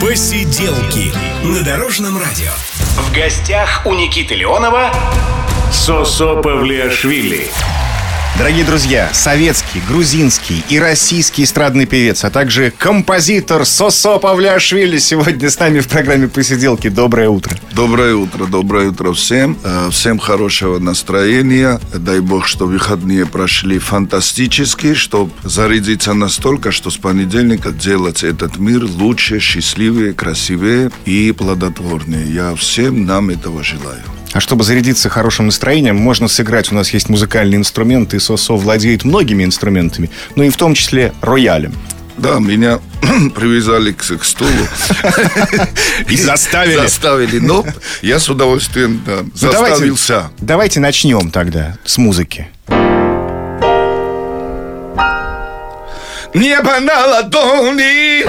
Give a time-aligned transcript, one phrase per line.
[0.00, 1.12] Посиделки
[1.44, 2.52] на Дорожном радио.
[2.96, 4.92] В гостях у Никиты Леонова
[5.72, 7.50] Сосо Павлиашвили.
[8.36, 15.58] Дорогие друзья, советский, грузинский и российский эстрадный певец, а также композитор Сосо Павлиашвили сегодня с
[15.58, 16.88] нами в программе «Посиделки».
[16.88, 17.56] Доброе утро.
[17.72, 19.58] Доброе утро, доброе утро всем.
[19.64, 21.80] Э, Всем хорошего настроения.
[21.92, 28.84] Дай бог, что выходные прошли фантастически, чтобы зарядиться настолько, что с понедельника делать этот мир
[28.84, 32.32] лучше, счастливее, красивее и плодотворнее.
[32.32, 34.02] Я всем нам этого желаю.
[34.34, 36.70] А чтобы зарядиться хорошим настроением, можно сыграть.
[36.70, 41.12] У нас есть музыкальный инструмент, и Сосо владеет многими инструментами, ну и в том числе
[41.22, 41.74] роялем.
[42.18, 42.80] Да, меня
[43.34, 44.50] привязали к, к стулу.
[46.08, 46.80] И заставили.
[46.80, 47.64] Заставили, но
[48.02, 50.30] я с удовольствием да, Ну, давайте- заставился.
[50.38, 52.48] Давайте начнем тогда с музыки.
[56.34, 58.22] Небо на ладони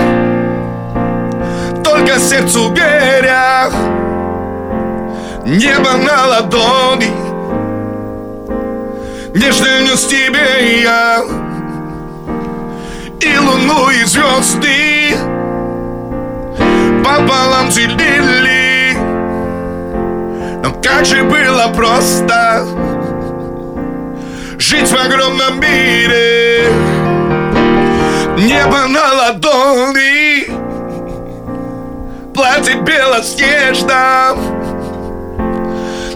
[1.84, 3.70] Только сердцу веря
[5.46, 7.28] Небо на ладони
[9.33, 11.23] Нежно нес тебе я.
[13.22, 15.16] И луну, и звезды
[17.03, 18.97] Пополам делили.
[20.63, 22.66] Но как же было просто
[24.57, 26.72] Жить в огромном мире.
[28.38, 30.47] Небо на ладони
[32.33, 34.35] Платье белоснежно.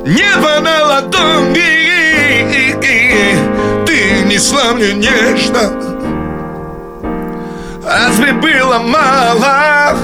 [0.03, 2.02] Небо на ладони
[3.85, 5.93] Ты несла мне нежно.
[7.85, 9.95] Разве было мало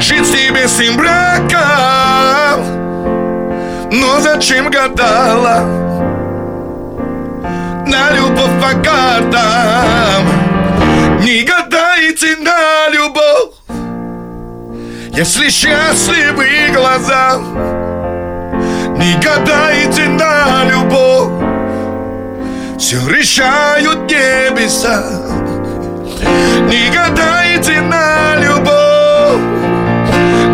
[0.00, 2.64] Жить с небесным браком?
[3.92, 5.60] Но зачем гадала
[7.86, 10.26] на любовь по картам
[11.20, 13.54] Не гадайте на любовь
[15.12, 17.38] Если счастливы глаза
[18.98, 21.30] Не гадайте на любовь.
[22.78, 25.02] Все решают небеса.
[26.68, 29.08] Не гадайте на любовь.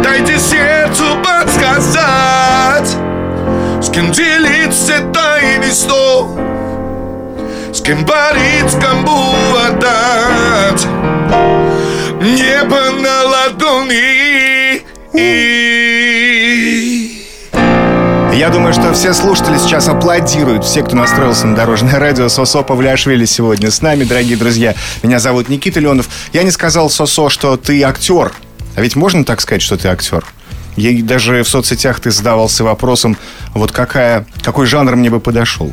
[0.03, 2.97] Дайте сердцу подсказать
[3.81, 6.45] С кем делиться тайны снов
[7.73, 9.35] с кем борить, кому
[9.67, 10.87] отдать
[12.21, 14.85] Небо на ладони
[18.35, 20.65] Я думаю, что все слушатели сейчас аплодируют.
[20.65, 22.29] Все, кто настроился на дорожное радио.
[22.29, 24.75] Сосо Павлиашвили сегодня с нами, дорогие друзья.
[25.05, 26.09] Меня зовут Никита Леонов.
[26.33, 28.33] Я не сказал, Сосо, что ты актер.
[28.75, 30.25] А ведь можно так сказать, что ты актер?
[30.77, 33.17] Я и даже в соцсетях ты задавался вопросом,
[33.55, 35.73] вот какая, какой жанр мне бы подошел.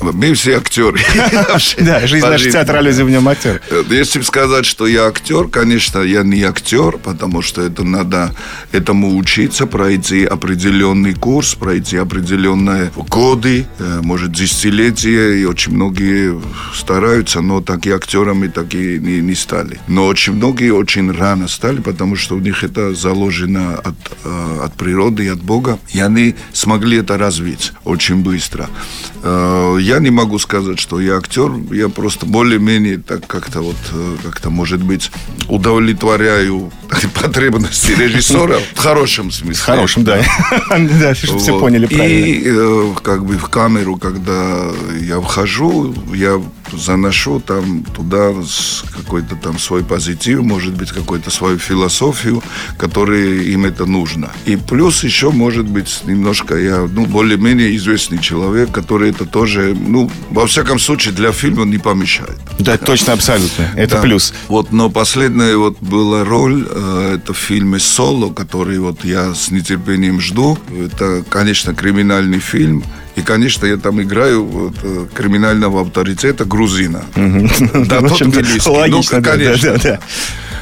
[0.00, 0.98] Мы все актеры
[1.78, 2.52] Да, жизнь наша жизни.
[2.52, 3.62] театр, люди в нем актер.
[3.88, 8.34] Если сказать, что я актер, конечно, я не актер, потому что это надо
[8.72, 16.40] этому учиться, пройти определенный курс, пройти определенные годы, э, может, десятилетия, и очень многие
[16.74, 19.78] стараются, но так и актерами так и не, не стали.
[19.88, 24.74] Но очень многие очень рано стали, потому что у них это заложено от, э, от
[24.74, 28.68] природы и от Бога, и они смогли это развить очень быстро.
[29.22, 34.16] Э, Я не могу сказать, что я актер, я просто более-менее так как-то вот, э,
[34.22, 35.10] как-то, может быть,
[35.48, 36.70] удовлетворяю
[37.22, 39.54] потребности режиссера в хорошем смысле.
[39.54, 40.22] В хорошем, да.
[41.00, 42.26] Да, все поняли правильно.
[42.26, 44.70] И э, как бы в камеру, когда
[45.00, 46.40] я вхожу, я
[46.78, 48.32] заношу там туда
[48.96, 52.42] какой-то там свой позитив, может быть, какую-то свою философию,
[52.78, 54.30] которой им это нужно.
[54.46, 60.10] И плюс еще, может быть, немножко я, ну, более-менее известный человек, который это тоже, ну,
[60.30, 62.38] во всяком случае, для фильма не помешает.
[62.58, 63.70] Да, точно, абсолютно.
[63.76, 64.02] Это Да.
[64.02, 64.32] плюс.
[64.48, 69.50] Вот, но последняя вот была роль, э, это в фильме «Соло», который вот я с
[69.50, 70.58] нетерпением жду.
[70.70, 72.82] Это, конечно, криминальный фильм.
[73.16, 77.04] И, конечно, я там играю вот, э, криминального авторитета грузина.
[77.14, 78.20] Да, В тот.
[78.66, 79.70] Ну, Логично, да, конечно.
[79.72, 80.00] да, да, да.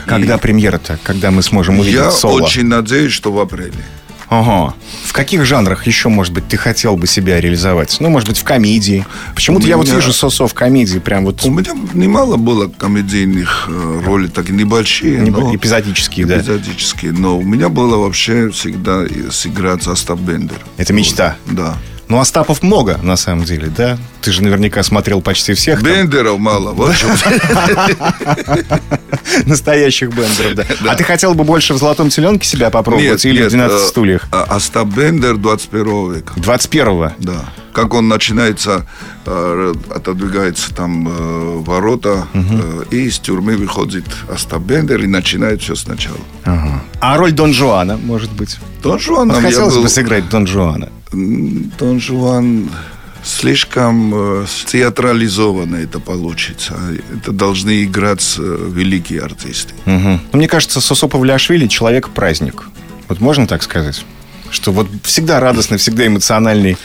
[0.07, 0.99] Когда премьера-то?
[1.03, 2.43] Когда мы сможем увидеть Я соло?
[2.43, 3.73] очень надеюсь, что в апреле.
[4.29, 4.75] Ага.
[5.05, 7.99] В каких жанрах еще, может быть, ты хотел бы себя реализовать?
[8.01, 9.05] Ну, может быть, в комедии.
[9.35, 12.67] Почему-то У я вот меня- вижу Сосо в комедии, прям вот У меня немало было
[12.69, 13.69] комедийных
[14.05, 16.39] ролей, так небольшие, не- но эпизодические, да.
[16.39, 17.13] эпизодические.
[17.13, 20.59] Но у меня было вообще всегда сыграть Остап Бендер.
[20.79, 21.37] Это мечта.
[21.47, 21.77] Вот, Да.
[22.13, 23.97] Ну, Остапов много, на самом деле, да?
[24.21, 26.73] Ты же наверняка смотрел почти всех там, Бендеров мало.
[26.73, 26.95] Вот
[29.47, 30.93] настоящих бендеров, да.
[30.93, 34.29] А ты хотел бы больше в «Золотом теленке» себя попробовать или в «12 э, стульях»?
[34.31, 36.35] а- Остап Бендер 21 века.
[36.37, 37.13] 21-го.
[37.19, 37.47] Да.
[37.73, 38.87] как он начинается,
[39.25, 42.27] э, отодвигается там э, ворота,
[42.91, 46.19] и из тюрьмы выходит Остап Бендер и начинает все сначала.
[47.01, 48.59] А роль Дон Жуана, может быть?
[48.83, 49.41] Дон Жуана.
[49.41, 50.91] Хотелось бы сыграть Дон Жуана.
[51.13, 52.71] Дон Жуан
[53.23, 56.77] слишком э, театрализованно это получится.
[57.15, 59.75] Это должны играть великие артисты.
[59.87, 60.21] Угу.
[60.33, 62.65] Мне кажется, Сосо Павлиашвили человек-праздник.
[63.09, 64.05] Вот можно так сказать?
[64.51, 66.77] Что вот всегда радостный, всегда эмоциональный.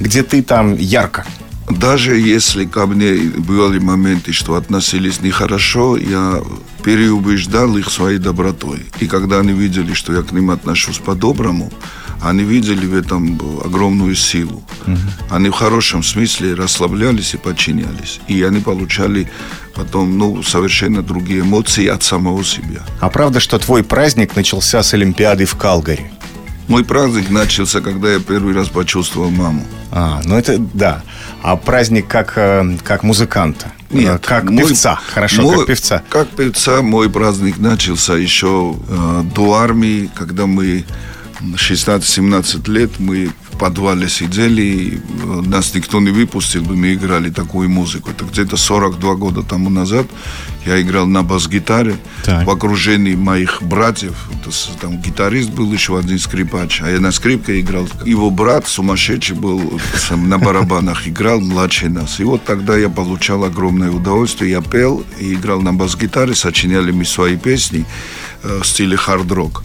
[0.00, 1.24] Где ты, там ярко.
[1.70, 6.40] Даже если ко мне бывали моменты, что относились нехорошо, я
[6.84, 8.86] переубеждал их своей добротой.
[9.00, 11.72] И когда они видели, что я к ним отношусь по-доброму,
[12.22, 14.62] они видели в этом огромную силу.
[14.86, 14.96] Угу.
[15.30, 18.20] Они в хорошем смысле расслаблялись и подчинялись.
[18.28, 19.30] И они получали
[19.74, 22.82] потом ну, совершенно другие эмоции от самого себя.
[23.00, 26.10] А правда, что твой праздник начался с Олимпиады в Калгари?
[26.68, 29.64] Мой праздник начался, когда я первый раз почувствовал маму.
[29.92, 31.02] А, ну это да.
[31.42, 33.70] А праздник как, э, как музыканта?
[33.90, 34.26] Нет.
[34.26, 36.02] Как мой, певца, хорошо, мой, как певца.
[36.08, 40.84] Как певца мой праздник начался еще э, до армии, когда мы
[41.40, 47.68] 16-17 лет мы в подвале сидели, и э, нас никто не выпустил, мы играли такую
[47.70, 48.10] музыку.
[48.10, 50.06] Это где-то 42 года тому назад
[50.66, 51.96] я играл на бас-гитаре
[52.44, 54.28] в окружении моих братьев.
[54.32, 54.50] Это,
[54.80, 57.88] там гитарист был еще один скрипач, а я на скрипке играл.
[58.04, 62.18] Его брат сумасшедший был, сам, на барабанах играл, младший нас.
[62.18, 64.50] И вот тогда я получал огромное удовольствие.
[64.50, 67.86] Я пел и играл на бас-гитаре, сочиняли мы свои песни
[68.42, 69.62] э, в стиле хард-рок.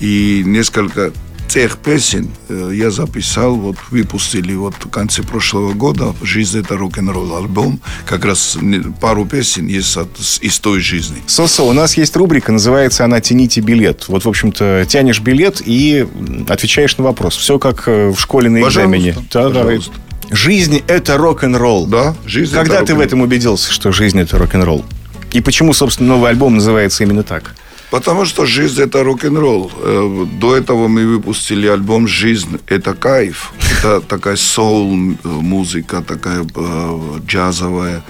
[0.00, 1.12] И несколько
[1.48, 7.36] тех песен э, я записал, вот выпустили вот в конце прошлого года «Жизнь– это рок-н-ролл»
[7.36, 7.80] альбом.
[8.06, 8.58] Как раз
[9.00, 10.08] пару песен есть от,
[10.40, 11.22] из той жизни.
[11.26, 14.08] Сосо, у нас есть рубрика, называется она «Тяните билет».
[14.08, 16.06] Вот, в общем-то, тянешь билет и
[16.48, 17.36] отвечаешь на вопрос.
[17.36, 19.14] Все как э, в школе на экзамене.
[19.32, 19.92] Да, пожалуйста.
[20.30, 21.86] Жизнь– это рок-н-ролл.
[21.86, 24.84] Да, жизнь Когда ты в этом убедился, что жизнь– это рок-н-ролл?
[25.32, 27.54] И почему, собственно, новый альбом называется именно так?
[27.94, 29.70] Потому что жизнь это рок-н-ролл.
[29.76, 33.52] Э, до этого мы выпустили альбом «Жизнь это кайф».
[33.78, 38.02] Это такая соул-музыка, такая э, джазовая,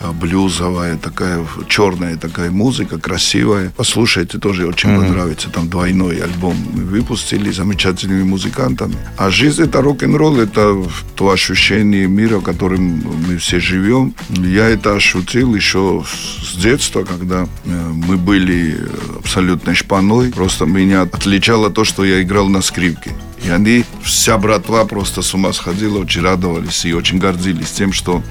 [0.00, 3.72] э, блюзовая, такая черная такая музыка, красивая.
[3.76, 5.06] Послушайте, тоже очень mm-hmm.
[5.06, 5.48] понравится.
[5.48, 8.96] Там двойной альбом мы выпустили замечательными музыкантами.
[9.16, 10.76] А жизнь это рок-н-ролл, это
[11.14, 14.14] то ощущение мира, в котором мы все живем.
[14.28, 16.04] Я это ощутил еще
[16.42, 18.76] с детства, когда мы были
[19.30, 20.32] абсолютной шпаной.
[20.32, 23.12] Просто меня отличало то, что я играл на скрипке.
[23.44, 28.24] И они, вся братва просто с ума сходила, очень радовались и очень гордились тем, что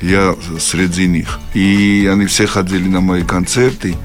[0.00, 1.40] я среди них.
[1.54, 3.96] И они все ходили на мои концерты.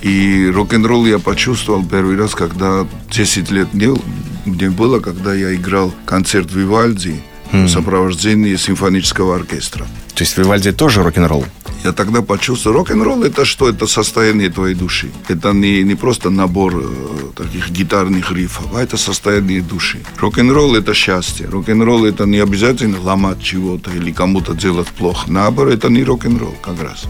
[0.00, 6.52] И рок-н-ролл я почувствовал первый раз, когда 10 лет мне, было, когда я играл концерт
[6.52, 7.20] Вивальди
[7.52, 7.64] mm.
[7.64, 9.86] в сопровождении симфонического оркестра.
[10.14, 11.44] То есть Вивальди тоже рок-н-ролл?
[11.84, 13.68] Я тогда почувствовал, рок-н-ролл это что?
[13.68, 15.10] Это состояние твоей души.
[15.28, 20.00] Это не, не просто набор э, таких гитарных рифов, а это состояние души.
[20.18, 21.46] Рок-н-ролл это счастье.
[21.46, 25.30] Рок-н-ролл это не обязательно ломать чего-то или кому-то делать плохо.
[25.30, 27.04] Наоборот, это не рок-н-ролл как раз.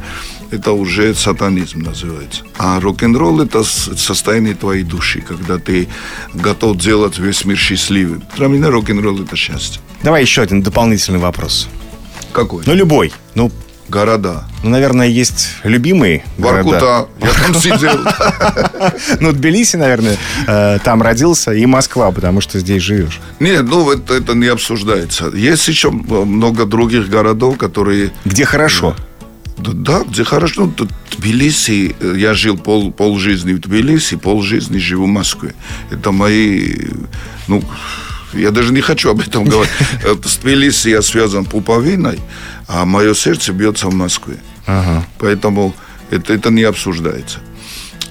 [0.50, 2.44] Это уже сатанизм называется.
[2.58, 5.88] А рок-н-ролл это состояние твоей души, когда ты
[6.34, 8.22] готов делать весь мир счастливым.
[8.36, 9.80] Для меня рок-н-ролл это счастье.
[10.02, 11.68] Давай еще один дополнительный вопрос.
[12.32, 12.62] Какой?
[12.66, 13.12] Ну, любой.
[13.34, 13.50] Ну,
[13.88, 14.44] города.
[14.62, 16.78] Ну, наверное, есть любимые Воркута.
[16.78, 17.08] города.
[17.20, 17.98] Я там сидел.
[19.20, 23.20] Ну, Тбилиси, наверное, э, там родился, и Москва, потому что здесь живешь.
[23.40, 25.28] Нет, ну, это, это не обсуждается.
[25.34, 28.12] Есть еще много других городов, которые...
[28.24, 28.94] Где хорошо.
[29.58, 30.72] Да, где хорошо.
[30.78, 35.54] Ну, Тбилиси, э, я жил пол, пол жизни в Тбилиси, пол жизни живу в Москве.
[35.90, 36.76] Это мои,
[37.48, 37.62] ну,
[38.32, 39.72] я даже не хочу об этом говорить.
[40.24, 42.20] С Тбилиси я связан пуповиной,
[42.66, 44.36] а мое сердце бьется в Москве.
[44.66, 45.06] Ага.
[45.18, 45.74] Поэтому
[46.10, 47.40] это, это не обсуждается.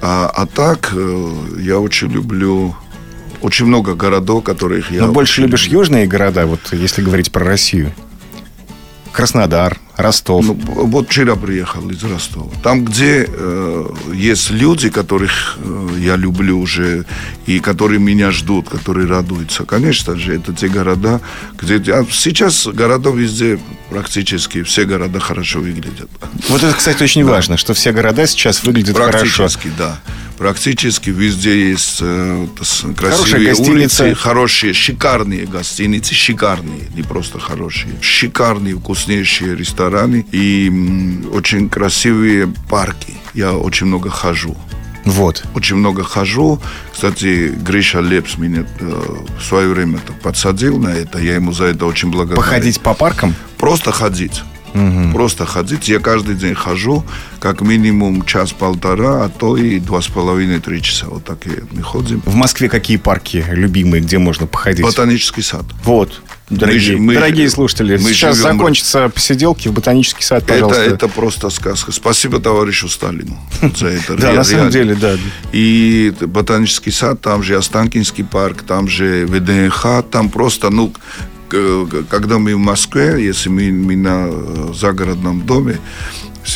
[0.01, 2.75] А, а так, э, я очень люблю
[3.41, 5.01] очень много городов, которых я...
[5.01, 5.79] Но больше любишь люблю.
[5.79, 7.93] южные города, вот если говорить про Россию?
[9.11, 10.45] Краснодар, Ростов.
[10.45, 12.51] Ну, вот вчера приехал из Ростова.
[12.61, 17.05] Там, где э, есть люди, которых э, я люблю уже,
[17.47, 19.65] и которые меня ждут, которые радуются.
[19.65, 21.19] Конечно же, это те города,
[21.57, 21.77] где...
[21.93, 26.09] А сейчас города везде практически, все города хорошо выглядят.
[26.47, 27.31] Вот это, кстати, очень да.
[27.31, 29.59] важно, что все города сейчас выглядят практически, хорошо.
[29.59, 29.99] Практически, да.
[30.37, 32.47] Практически везде есть э,
[32.95, 39.86] красивые улицы, хорошие, шикарные гостиницы, шикарные, не просто хорошие, шикарные, вкуснейшие рестораны
[40.31, 43.13] и м, очень красивые парки.
[43.33, 44.55] Я очень много хожу.
[45.05, 45.43] Вот.
[45.55, 46.59] Очень много хожу.
[46.91, 49.03] Кстати, Гриша Лепс меня э,
[49.39, 51.19] в свое время подсадил на это.
[51.19, 52.41] Я ему за это очень благодарен.
[52.43, 53.33] Походить по паркам?
[53.57, 54.43] Просто ходить.
[54.73, 55.13] Угу.
[55.13, 55.87] Просто ходить.
[55.87, 57.05] Я каждый день хожу,
[57.39, 61.07] как минимум час-полтора, а то и два с половиной-три часа.
[61.07, 61.39] Вот так
[61.71, 62.21] мы ходим.
[62.25, 64.85] В Москве какие парки любимые, где можно походить?
[64.85, 65.63] Ботанический сад.
[65.83, 66.21] Вот.
[66.49, 68.53] Дорогие, мы, дорогие слушатели, мы сейчас живем...
[68.53, 70.81] закончатся посиделки в ботанический сад, пожалуйста.
[70.81, 71.91] Это, это просто сказка.
[71.91, 73.37] Спасибо товарищу Сталину
[73.75, 74.15] за это.
[74.17, 75.17] Да, на самом деле, да.
[75.51, 80.93] И ботанический сад, там же Останкинский парк, там же ВДНХ, там просто, ну,
[81.49, 85.79] когда мы в Москве, если мы, мы на э, загородном доме,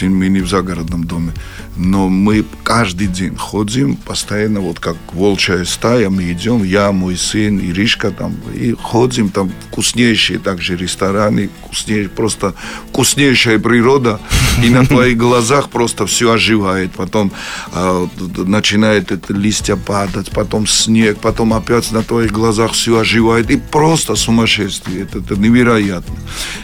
[0.02, 1.34] мы не в загородном доме,
[1.78, 7.60] но мы каждый день ходим постоянно, вот как волчья стая, мы идем, я, мой сын,
[7.60, 12.54] Иришка там, и ходим там вкуснейшие также рестораны, вкуснейшие, просто
[12.90, 14.20] вкуснейшая природа,
[14.64, 17.32] и на твоих глазах просто все оживает, потом
[17.74, 18.08] э,
[18.46, 24.16] начинает это листья падать, потом снег, потом опять на твоих глазах все оживает, и просто
[24.16, 26.16] сумасшествие, это, это невероятно.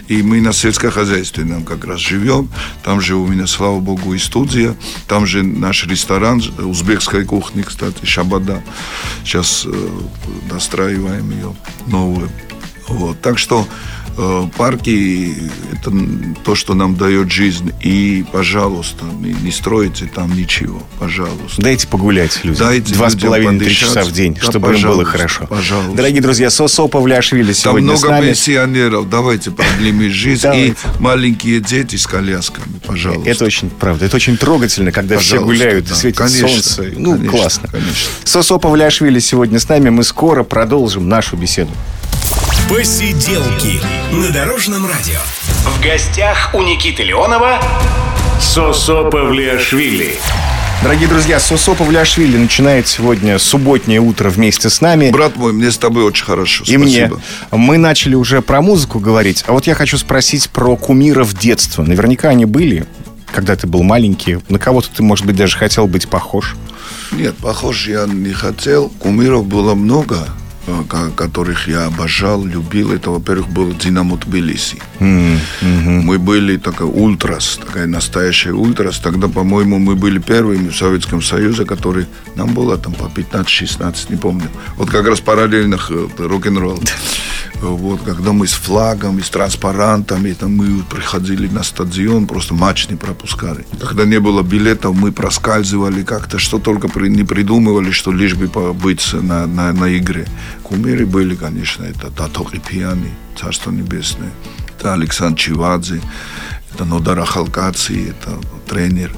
[0.08, 2.50] И мы на сельскохозяйственном как раз живем,
[2.84, 4.76] там же у меня, слава богу, и студия,
[5.08, 8.62] там же наш ресторан узбекской кухни, кстати, Шабада.
[9.24, 9.90] Сейчас э,
[10.50, 11.56] достраиваем ее
[11.88, 12.30] новую.
[12.88, 13.20] Вот.
[13.22, 13.68] Так что
[14.20, 15.36] Э, парки–
[15.74, 15.92] это
[16.44, 17.72] то, что нам дает жизнь.
[17.82, 21.62] И, пожалуйста, не, стройте там ничего, пожалуйста.
[21.62, 22.68] Дайте погулять людям.
[22.68, 25.46] Дайте Два с половиной, три часа в день, да, чтобы им было хорошо.
[25.46, 25.96] Пожалуйста.
[25.96, 28.26] Дорогие друзья, Сосо Павлиашвили сегодня Там много с нами.
[28.30, 29.08] пенсионеров.
[29.08, 30.48] Давайте продлим жизнь.
[30.56, 33.30] И маленькие дети с колясками, пожалуйста.
[33.30, 36.94] Это очень, правда, это очень трогательно, когда пожалуйста, все гуляют да, и светит конечно, солнце.
[36.96, 37.68] Ну, конечно, классно.
[37.68, 38.12] Конечно.
[38.24, 39.90] Сосо Павлиашвили сегодня с нами.
[39.90, 41.70] Мы скоро продолжим нашу беседу.
[42.70, 43.80] Посиделки
[44.14, 45.20] на Дорожном радио.
[45.64, 47.62] В гостях у Никиты Леонова
[48.42, 50.16] Сосо Павлиашвили.
[50.84, 55.12] Дорогие друзья, Сосо Павлиашвили начинает сегодня субботнее утро вместе с нами.
[55.12, 56.66] Брат мой, мне с тобой очень хорошо.
[56.68, 57.10] И мне.
[57.52, 61.84] Мы начали уже про музыку говорить, а вот я хочу спросить про кумиров детства.
[61.84, 62.86] Наверняка они были,
[63.34, 64.40] когда ты был маленький.
[64.50, 66.58] На кого-то ты, может быть, даже хотел быть похож.
[67.14, 68.90] Нет, похож я не хотел.
[68.90, 70.28] Кумиров было много.
[70.68, 70.84] Э,
[71.16, 74.82] которых я обожал, любил, это, во-первых, был Динамо Тбилиси.
[75.00, 76.02] Mm-hmm.
[76.02, 79.00] Мы были такая ультрас, такая настоящая ультрас.
[79.00, 82.08] Тогда, по-моему, мы были первыми в Советском Союзе, которые...
[82.36, 84.50] Нам было там по 15-16, не помню.
[84.76, 86.80] Вот как раз параллельных э, рок-н-ролл.
[87.62, 92.88] Вот, когда мы с флагом и с транспарантами, там мы приходили на стадион, просто матч
[92.90, 93.66] не пропускали.
[93.80, 99.14] Когда не было билетов, мы проскальзывали как-то, что только не придумывали, что лишь бы быть
[99.14, 100.28] на, на, на игре.
[100.64, 104.32] Кумиры были, конечно, это Тато Пьяни, Царство Небесное,
[104.78, 106.02] это Александр Чивадзе,
[106.78, 109.12] это Нодар Ахалкаци, это тренер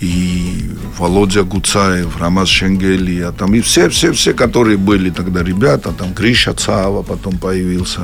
[0.00, 6.12] и Володя Гуцаев, Рамаз Шенгелия, там и все, все, все, которые были тогда ребята, там
[6.12, 8.00] Гриша Цава потом появился,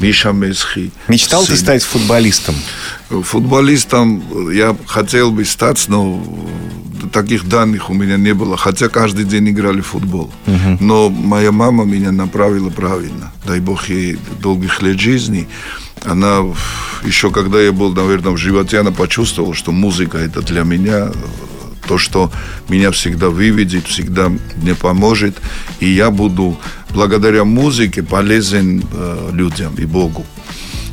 [0.00, 0.90] Миша Месхи.
[1.08, 1.54] Мечтал сын.
[1.54, 2.54] ты стать футболистом?
[3.08, 6.22] Футболистом я хотел бы стать, но
[7.12, 10.30] таких данных у меня не было, хотя каждый день играли в футбол.
[10.46, 10.78] Угу.
[10.80, 13.32] Но моя мама меня направила правильно.
[13.46, 15.48] Дай бог ей долгих лет жизни
[16.04, 16.42] она
[17.04, 21.10] еще когда я был, наверное, в животе, она почувствовала, что музыка это для меня
[21.86, 22.30] то, что
[22.68, 25.40] меня всегда выведет, всегда мне поможет,
[25.80, 26.58] и я буду
[26.90, 30.24] благодаря музыке полезен э, людям и Богу.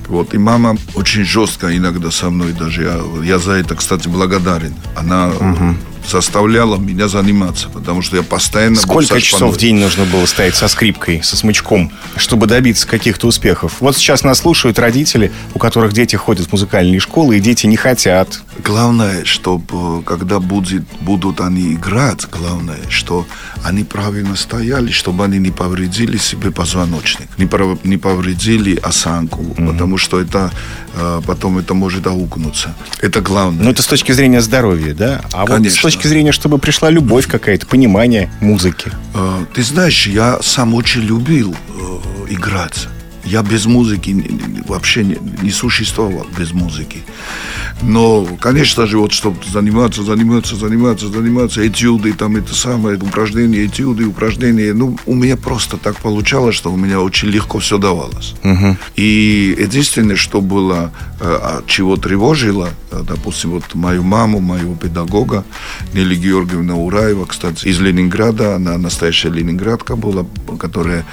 [0.07, 0.33] Вот.
[0.33, 2.81] И мама очень жестко иногда со мной даже.
[2.81, 4.73] Я, я за это, кстати, благодарен.
[4.95, 5.75] Она угу
[6.07, 8.75] заставляла меня заниматься, потому что я постоянно...
[8.75, 13.77] Сколько часов в день нужно было стоять со скрипкой, со смычком, чтобы добиться каких-то успехов?
[13.79, 17.77] Вот сейчас нас слушают родители, у которых дети ходят в музыкальные школы, и дети не
[17.77, 18.41] хотят.
[18.63, 23.25] Главное, чтобы когда будет, будут они играть, главное, что
[23.63, 27.47] они правильно стояли, чтобы они не повредили себе позвоночник, не,
[27.87, 29.71] не повредили осанку, mm-hmm.
[29.71, 30.51] потому что это
[30.93, 32.75] э, потом это может аукнуться.
[33.01, 33.63] Это главное.
[33.63, 35.21] Ну, это с точки зрения здоровья, да?
[35.33, 35.57] А Конечно.
[35.57, 38.91] вот с точки зрения, чтобы пришла любовь какая-то, понимание музыки.
[39.13, 42.87] Э, ты знаешь, я сам очень любил э, играть.
[43.29, 44.15] Я без музыки
[44.67, 47.03] вообще не, не существовал без музыки.
[47.83, 54.05] Но, конечно же, вот чтобы заниматься, заниматься, заниматься, заниматься, этюды, там это самое, упражнения, этюды,
[54.05, 58.33] упражнения, ну, у меня просто так получалось, что у меня очень легко все давалось.
[58.43, 58.77] Угу.
[58.95, 65.45] И единственное, что было, э, чего тревожило, э, допустим, вот мою маму, моего педагога,
[65.93, 70.25] Нелли Георгиевна Ураева, кстати, из Ленинграда, она настоящая ленинградка была,
[70.59, 71.05] которая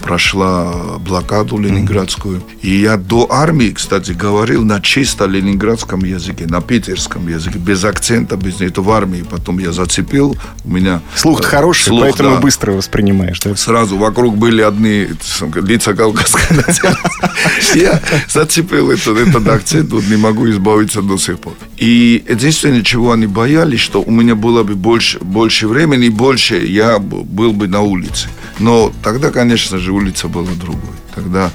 [0.00, 2.42] прошла блокаду ленинградскую.
[2.62, 8.36] И я до армии, кстати, говорил на чисто ленинградском языке, на питерском языке, без акцента,
[8.36, 9.24] без это в армии.
[9.28, 11.00] Потом я зацепил, у меня...
[11.14, 12.40] Слух э, хороший, слух, поэтому да.
[12.40, 13.54] быстро воспринимаешь, да?
[13.56, 15.08] Сразу вокруг были одни
[15.54, 16.44] лица кавказской
[17.74, 21.54] Я зацепил этот, этот акцент, вот не могу избавиться до сих пор.
[21.76, 26.98] И единственное, чего они боялись, что у меня было бы больше, больше времени, больше я
[26.98, 28.28] был бы на улице.
[28.58, 30.94] Но тогда, конечно же, улица была другой.
[31.14, 31.50] Тогда,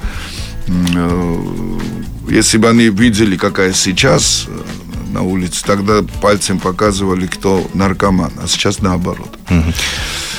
[0.68, 1.80] э,
[2.30, 8.48] если бы они видели, какая сейчас э, на улице, тогда пальцем показывали, кто наркоман, а
[8.48, 9.38] сейчас наоборот.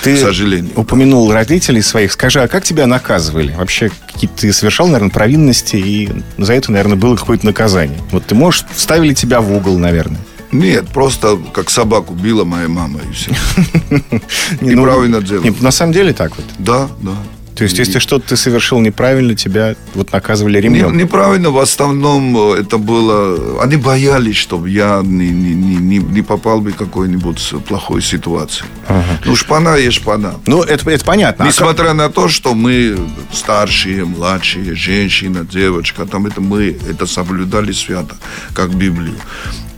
[0.02, 0.72] Ты к сожалению.
[0.76, 2.12] упомянул родителей своих.
[2.12, 3.52] Скажи, а как тебя наказывали?
[3.52, 7.98] Вообще, какие ты совершал, наверное, провинности, и за это, наверное, было какое-то наказание.
[8.10, 10.20] Вот ты можешь, вставили тебя в угол, наверное.
[10.52, 13.30] Нет, просто как собаку била моя мама и все.
[14.60, 15.54] И ну, правильно делала.
[15.60, 16.44] На самом деле так вот?
[16.58, 17.12] Да, да.
[17.60, 20.96] То есть, если что-то ты совершил неправильно, тебя вот наказывали ремнем?
[20.96, 23.62] Не, неправильно, в основном э, это было...
[23.62, 28.64] Они боялись, чтобы я не, не, не, не попал бы в какой-нибудь плохой ситуации.
[28.88, 29.20] Ага.
[29.26, 30.36] Ну, шпана есть шпана.
[30.46, 31.44] Ну, это, это понятно.
[31.44, 31.96] Несмотря а как...
[31.96, 32.96] на то, что мы
[33.30, 38.16] старшие, младшие, женщина, девочка, там это мы это соблюдали свято,
[38.54, 39.16] как Библию.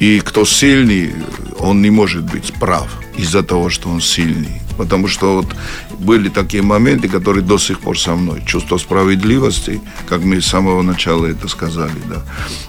[0.02, 1.14] И кто сильный,
[1.60, 4.60] он не может быть прав из-за того, что он сильный.
[4.76, 5.46] Потому что вот
[6.00, 8.42] были такие моменты, которые до сих пор со мной.
[8.44, 12.24] Чувство справедливости, как мы с самого начала это сказали, да.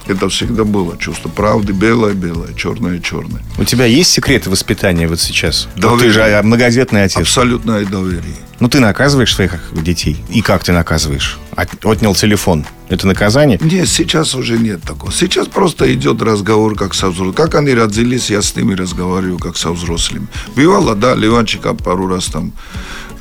[0.06, 0.96] Это всегда было.
[0.96, 3.42] Чувство правды белое-белое, черное-черное.
[3.58, 5.66] У тебя есть секреты воспитания вот сейчас?
[5.74, 5.90] Доверие.
[5.90, 7.16] Вот ты же многодетный отец.
[7.16, 8.36] Абсолютное доверие.
[8.60, 10.16] Ну, ты наказываешь своих детей?
[10.28, 11.38] И как ты наказываешь?
[11.82, 12.64] Отнял телефон.
[12.88, 13.58] Это наказание?
[13.62, 15.12] Нет, сейчас уже нет такого.
[15.12, 17.34] Сейчас просто идет разговор как со взрослыми.
[17.34, 20.26] Как они родились, я с ними разговариваю как со взрослыми.
[20.56, 22.52] Бывало, да, Ливанчика пару раз там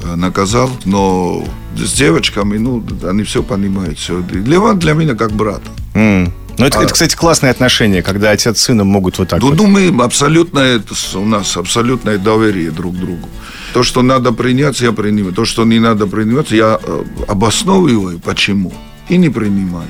[0.02, 1.46] э, наказал, но
[1.78, 3.98] с девочками, ну, они все понимают.
[3.98, 4.24] Все.
[4.32, 5.62] Леван для меня как брат.
[5.94, 6.32] Mm.
[6.57, 9.50] Ну, это, а, это, кстати, классное отношение, когда отец с сыном могут вот так ну,
[9.50, 9.57] вот.
[9.57, 13.27] Ну, мы абсолютно, это, у нас абсолютное доверие друг к другу.
[13.74, 15.33] То, что надо принять, я принимаю.
[15.33, 18.72] То, что не надо принимать, я э, обосновываю, почему,
[19.10, 19.88] и не принимаю.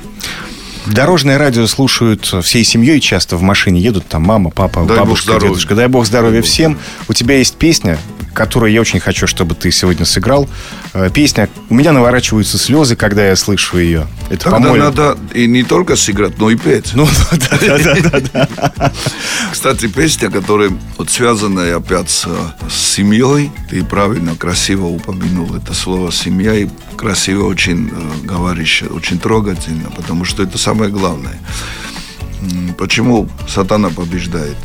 [0.86, 5.74] Дорожное радио слушают всей семьей часто в машине едут, там мама, папа, Дай бабушка, дедушка.
[5.74, 6.74] Дай бог здоровья Дай всем.
[6.74, 6.82] Бог.
[7.08, 7.98] У тебя есть песня,
[8.34, 10.48] которую я очень хочу, чтобы ты сегодня сыграл.
[10.92, 14.06] Э, песня «У меня наворачиваются слезы, когда я слышу ее».
[14.28, 14.84] Это, Тогда по-моему...
[14.84, 16.92] надо и не только сыграть, но и петь.
[16.94, 18.92] Ну, да, да, да, да.
[19.52, 22.26] Кстати, песня, которая вот связанная опять с,
[22.68, 29.18] с семьей, ты правильно, красиво упомянул это слово «семья», и красиво очень э, говоришь, очень
[29.18, 31.38] трогательно, потому что это самое главное.
[32.76, 34.56] Почему сатана побеждает?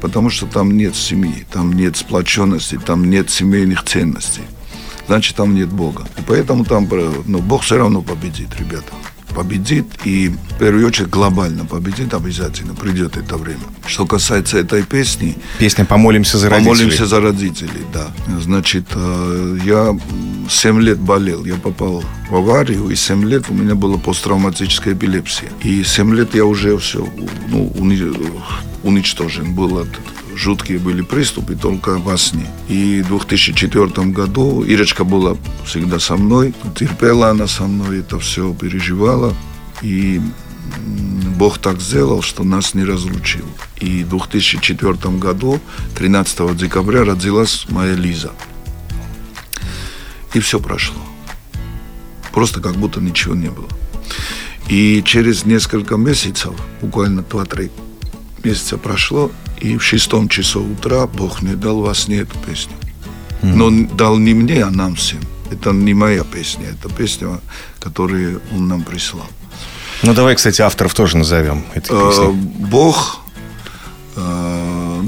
[0.00, 4.42] Потому что там нет семьи, там нет сплоченности, там нет семейных ценностей.
[5.06, 6.06] Значит, там нет Бога.
[6.18, 6.88] И поэтому там
[7.26, 8.92] ну, Бог все равно победит, ребята
[9.34, 12.74] победит и, в первую очередь, глобально победит обязательно.
[12.74, 13.60] Придет это время.
[13.86, 15.36] Что касается этой песни...
[15.58, 16.72] Песня «Помолимся за родителей».
[16.74, 18.08] «Помолимся за родителей», да.
[18.40, 19.98] Значит, э, я
[20.48, 21.44] 7 лет болел.
[21.44, 25.48] Я попал в аварию, и 7 лет у меня была посттравматическая эпилепсия.
[25.62, 27.06] И 7 лет я уже все
[27.48, 27.72] ну,
[28.82, 29.88] уничтожен был от
[30.36, 32.46] жуткие были приступы только во сне.
[32.68, 38.52] И в 2004 году Ирочка была всегда со мной, терпела она со мной, это все
[38.54, 39.34] переживала.
[39.82, 40.20] И
[41.36, 43.46] Бог так сделал, что нас не разлучил.
[43.80, 45.60] И в 2004 году,
[45.96, 48.32] 13 декабря, родилась моя Лиза.
[50.34, 51.00] И все прошло.
[52.32, 53.68] Просто как будто ничего не было.
[54.68, 57.70] И через несколько месяцев, буквально 2-3
[58.44, 62.72] месяца прошло, и в шестом часу утра Бог мне дал во сне эту песню.
[63.42, 65.20] Но дал не мне, а нам всем.
[65.50, 67.40] Это не моя песня, это песня,
[67.80, 69.26] которую он нам прислал.
[70.02, 72.28] Ну, давай, кстати, авторов тоже назовем этой песни.
[72.28, 73.20] Э, Бог,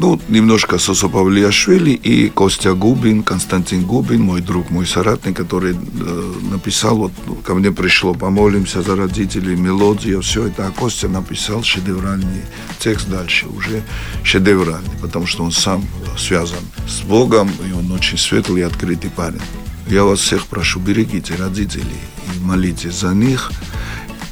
[0.03, 6.33] ну, немножко Сосо Павлиашвили и Костя Губин, Константин Губин, мой друг, мой соратник, который э,
[6.51, 7.13] написал, вот
[7.45, 12.43] ко мне пришло, помолимся за родителей, мелодия, все это, а Костя написал шедевральный
[12.81, 13.85] текст дальше, уже
[14.25, 15.85] шедевральный, потому что он сам
[16.19, 19.41] связан с Богом, и он очень светлый и открытый парень.
[19.87, 22.03] Я вас всех прошу, берегите родителей
[22.35, 23.53] и молитесь за них,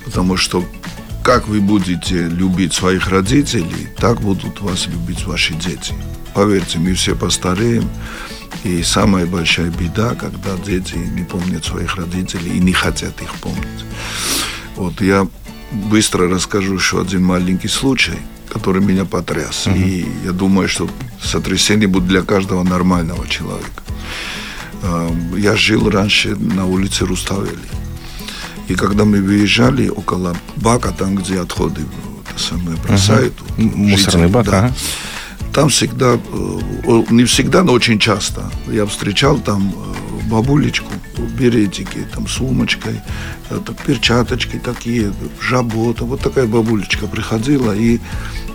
[0.05, 0.65] потому что
[1.23, 5.95] как вы будете любить своих родителей, так будут вас любить ваши дети.
[6.35, 7.89] Поверьте, мы все постареем.
[8.65, 13.85] И самая большая беда, когда дети не помнят своих родителей и не хотят их помнить.
[14.77, 15.27] Вот я
[15.73, 19.67] быстро расскажу еще один маленький случай, который меня потряс.
[19.67, 19.79] Uh-huh.
[19.79, 20.91] И я думаю, что
[21.23, 23.83] сотрясение будет для каждого нормального человека.
[24.83, 27.80] Эм, я жил раньше на улице Руставели
[28.71, 31.81] И когда мы выезжали около бака, там, где отходы
[32.37, 33.35] самое, бросают.
[33.59, 33.77] Угу.
[33.77, 34.59] Мусорный бак, да.
[34.59, 34.75] ага.
[35.53, 36.21] Там всегда,
[37.11, 39.75] не всегда, но очень часто я встречал там
[40.31, 40.93] бабулечку
[41.37, 43.01] беретики, там, сумочкой,
[43.51, 46.05] это, перчаточки такие, жабота.
[46.05, 47.99] Вот такая бабулечка приходила и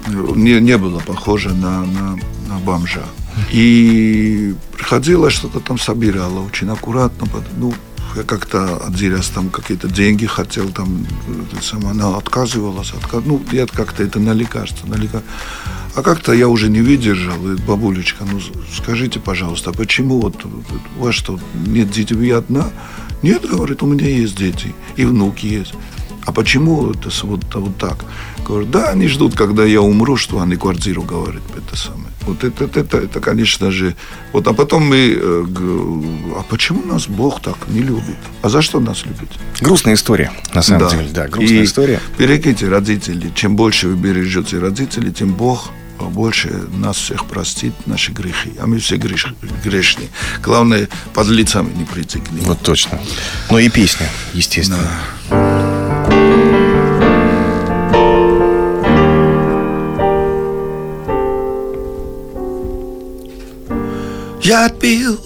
[0.08, 3.04] не, не было похоже на, на, на бомжа.
[3.52, 7.28] И приходила, что-то там собирала очень аккуратно.
[7.58, 7.74] Ну,
[8.16, 11.06] я как-то раз там какие-то деньги хотел, там,
[11.62, 12.94] сама, она отказывалась.
[12.94, 13.24] Отказ...
[13.26, 15.32] Ну, я как-то это на лекарство, на лекарство.
[15.96, 18.40] А как-то я уже не выдержал, и бабулечка, ну
[18.74, 20.46] скажите, пожалуйста, почему вот
[20.98, 22.70] у вас что, нет детей, вы одна?
[23.22, 25.74] Нет, говорит, у меня есть дети, и внуки есть.
[26.26, 28.04] А почему это вот, вот так?
[28.46, 32.15] Говорю, да, они ждут, когда я умру, что они квартиру, говорит, это самое.
[32.26, 33.96] Вот это, это, это, это, конечно же.
[34.34, 35.46] Вот, а потом мы, э,
[36.38, 38.18] а почему нас Бог так не любит?
[38.42, 39.30] А за что нас любит?
[39.62, 40.90] Грустная история, на самом да.
[40.90, 42.00] деле, да, грустная И история.
[42.18, 43.32] Берегите родителей.
[43.36, 48.54] Чем больше вы бережете родителей, тем Бог больше нас всех простит наши грехи.
[48.60, 49.28] А мы все греш,
[49.64, 50.10] грешные.
[50.44, 52.44] Главное, под лицами не прийти к ним.
[52.44, 53.00] Вот точно.
[53.50, 54.90] Ну и песня, естественно.
[55.30, 55.55] Да.
[64.80, 65.20] Пил.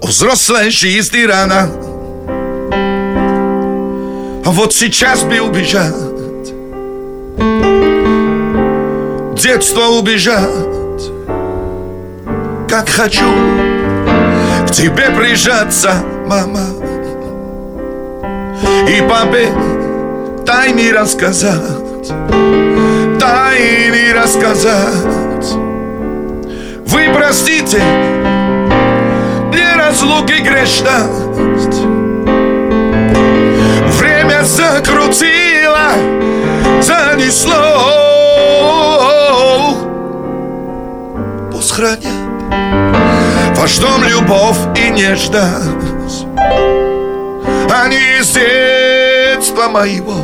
[0.00, 1.68] Взрослой жизни рано.
[4.44, 5.92] А вот сейчас бы убежать.
[9.42, 11.10] Детство убежать.
[12.68, 13.28] Как хочу
[14.64, 15.94] к тебе прижаться,
[16.28, 16.64] мама.
[18.88, 19.48] И папе
[20.46, 22.06] тайны рассказать.
[23.18, 25.27] Тайны рассказать
[26.88, 27.82] вы простите
[29.48, 31.82] мне разлуки грешность.
[33.98, 35.92] Время закрутило,
[36.80, 37.54] занесло.
[41.52, 42.28] Пусть хранят
[43.56, 46.26] ваш дом любовь и нежность.
[47.70, 50.14] Они из детства моего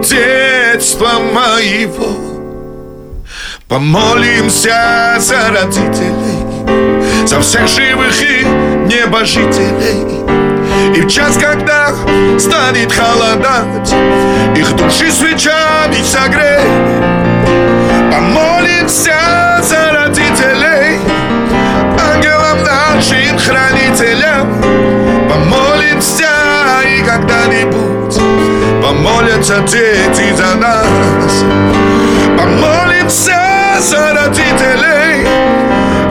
[0.00, 2.21] Детства моего
[3.72, 8.44] Помолимся за родителей, за всех живых и
[8.84, 10.20] небожителей.
[10.94, 11.88] И в час, когда
[12.38, 13.94] станет холодать,
[14.54, 16.68] их души свечами согрей.
[18.12, 21.00] Помолимся за родителей,
[22.12, 24.52] ангелам нашим хранителям.
[25.30, 26.28] Помолимся
[26.94, 28.20] и когда-нибудь
[28.82, 31.44] помолятся дети за нас.
[32.36, 33.41] Помолимся
[33.82, 35.26] за родителей,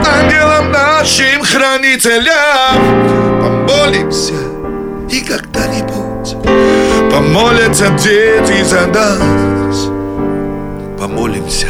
[0.06, 2.76] ангелам нашим хранителям.
[3.40, 4.34] Помолимся
[5.10, 6.36] и когда-нибудь
[7.10, 9.86] помолятся дети за нас.
[10.98, 11.68] Помолимся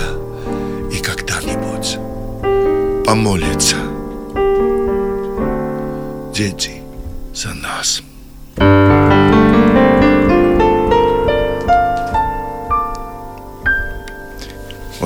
[0.93, 1.99] и когда-нибудь
[3.07, 3.77] помолятся
[6.35, 6.83] дети
[7.33, 8.03] за нас.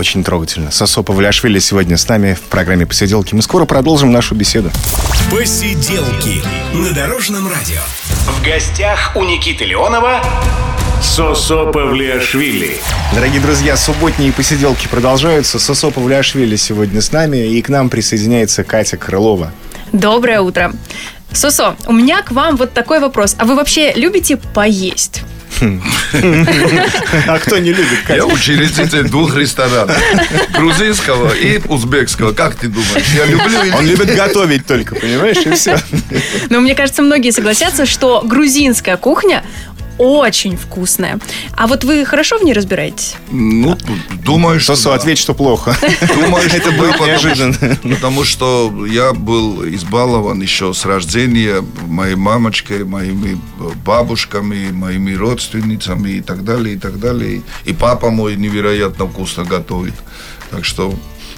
[0.07, 0.71] Очень трогательно.
[0.71, 3.35] Сосо Павлиашвили сегодня с нами в программе «Посиделки».
[3.35, 4.71] Мы скоро продолжим нашу беседу.
[5.33, 6.40] «Посиделки»
[6.73, 7.81] на Дорожном радио.
[8.29, 10.23] В гостях у Никиты Леонова
[11.03, 12.77] Сосо Павлиашвили.
[13.16, 15.59] Дорогие друзья, субботние посиделки продолжаются.
[15.59, 19.51] Сосо Павлиашвили сегодня с нами, и к нам присоединяется Катя Крылова.
[19.90, 20.73] Доброе утро.
[21.33, 23.35] Сосо, у меня к вам вот такой вопрос.
[23.38, 25.25] А вы вообще любите поесть?
[25.61, 28.16] А кто не любит Катя?
[28.16, 29.97] Я учредитель двух ресторанов.
[30.53, 32.33] Грузинского и узбекского.
[32.33, 33.07] Как ты думаешь?
[33.14, 33.77] Я люблю...
[33.77, 35.79] Он любит готовить только, понимаешь, и все.
[36.51, 39.45] Но мне кажется, многие согласятся, что грузинская кухня
[39.99, 41.19] очень вкусная.
[41.57, 43.15] А вот вы хорошо в ней разбираетесь?
[43.31, 43.77] Ну,
[44.25, 44.77] думаю, что...
[44.77, 44.97] Сосо, да.
[44.97, 45.77] ответь, что плохо.
[46.15, 47.77] Думаю, что это будет неожиданно.
[47.83, 53.39] Потому что я был избалован еще с рождения моей мамочкой, моими
[53.85, 57.43] бабушками, моими родственницами и так далее, и так далее.
[57.65, 59.95] И папа мой невероятно вкусно готовит.
[60.51, 60.95] Так что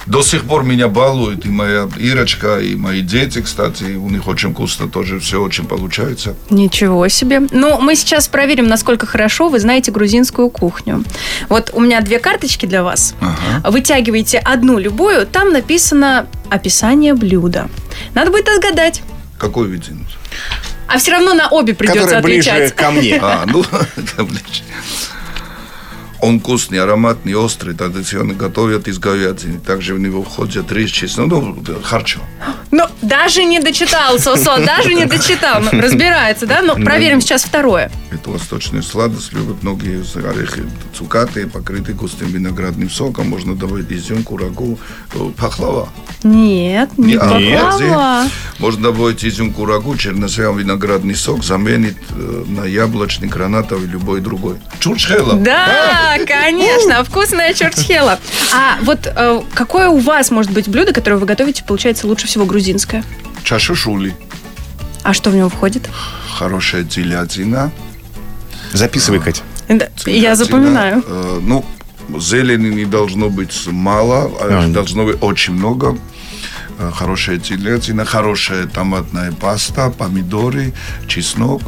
[0.08, 4.52] до сих пор меня балуют, и моя Ирочка, и мои дети, кстати, у них очень
[4.52, 6.34] вкусно тоже все очень получается.
[6.50, 7.40] Ничего себе.
[7.50, 11.04] Ну, мы сейчас проверим, насколько хорошо вы знаете грузинскую кухню.
[11.50, 13.14] Вот у меня две карточки для вас.
[13.20, 13.70] Ага.
[13.70, 17.68] Вытягиваете одну любую, там написано описание блюда.
[18.14, 19.02] Надо будет отгадать.
[19.38, 20.16] Какой вытянуть?
[20.86, 22.58] А все равно на обе придется Который отвечать.
[22.58, 23.18] ближе ко мне.
[23.22, 23.62] А, ну,
[24.24, 24.62] ближе.
[26.20, 29.60] Он вкусный, ароматный, острый, традиционно готовят из говядины.
[29.60, 32.20] Также в него входят рис, чеснок, ну, харчо.
[32.70, 35.60] Ну, даже не дочитал, Сосо, даже не дочитал.
[35.60, 36.60] Ну, разбирается, да?
[36.62, 37.90] Ну, проверим сейчас второе.
[38.20, 43.28] Это восточная сладость, любят многие орехи цукаты, покрытые густым виноградным соком.
[43.28, 44.76] Можно добавить изюм, курагу,
[45.14, 45.88] э, пахлава.
[46.24, 48.24] Нет, не Не- а, пахлава.
[48.58, 54.56] Можно добавить изюм, курагу, чернослив, виноградный сок, заменит э, на яблочный, гранатовый, любой другой.
[54.80, 55.34] Чурчхела.
[55.34, 58.18] Да, конечно, вкусная чурчхела.
[58.52, 62.46] А вот э, какое у вас может быть блюдо, которое вы готовите, получается лучше всего
[62.46, 63.04] грузинское?
[63.44, 64.16] Чашушули.
[65.04, 65.88] А что в него входит?
[66.34, 67.70] Хорошая телятина.
[68.72, 69.42] Записывай, Катя.
[69.68, 71.02] Да, Я запоминаю.
[71.06, 71.64] э, ну,
[72.18, 74.68] зелени не должно быть мало, а А.
[74.68, 75.96] должно быть очень много.
[76.78, 80.72] Э, Хорошая телятина, хорошая томатная паста, помидоры,
[81.06, 81.62] чеснок.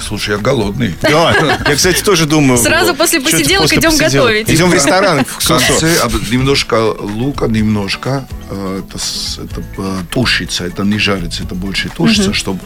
[0.00, 0.94] Слушай, я голодный.
[1.02, 2.58] Да, я, кстати, тоже думаю.
[2.58, 4.50] Сразу после посиделок идем готовить.
[4.50, 5.24] Идем в ресторан.
[5.24, 5.96] В конце
[6.30, 8.26] немножко лука, немножко.
[8.50, 8.98] э, Это,
[9.42, 12.60] это э, тушится, это не жарится, это больше тушится, чтобы